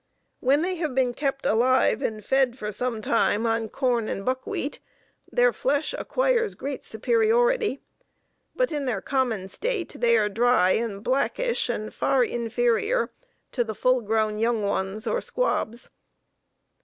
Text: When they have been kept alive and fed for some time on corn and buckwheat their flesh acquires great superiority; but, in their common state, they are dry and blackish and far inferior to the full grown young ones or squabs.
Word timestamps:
When 0.39 0.63
they 0.63 0.77
have 0.77 0.95
been 0.95 1.13
kept 1.13 1.45
alive 1.45 2.01
and 2.01 2.25
fed 2.25 2.57
for 2.57 2.71
some 2.71 3.03
time 3.03 3.45
on 3.45 3.69
corn 3.69 4.07
and 4.07 4.25
buckwheat 4.25 4.79
their 5.31 5.53
flesh 5.53 5.93
acquires 5.95 6.55
great 6.55 6.83
superiority; 6.83 7.81
but, 8.55 8.71
in 8.71 8.85
their 8.85 8.99
common 9.01 9.47
state, 9.47 9.93
they 9.99 10.17
are 10.17 10.27
dry 10.27 10.71
and 10.71 11.03
blackish 11.03 11.69
and 11.69 11.93
far 11.93 12.23
inferior 12.23 13.11
to 13.51 13.63
the 13.63 13.75
full 13.75 14.01
grown 14.01 14.39
young 14.39 14.63
ones 14.63 15.05
or 15.05 15.21
squabs. 15.21 15.91